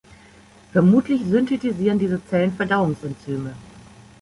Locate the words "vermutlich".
0.71-1.21